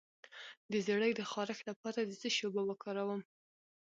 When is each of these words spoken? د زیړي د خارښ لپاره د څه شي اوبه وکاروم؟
د 0.71 0.73
زیړي 0.85 1.11
د 1.15 1.21
خارښ 1.31 1.59
لپاره 1.69 1.99
د 2.03 2.11
څه 2.21 2.27
شي 2.35 2.43
اوبه 2.45 2.61
وکاروم؟ 2.65 3.21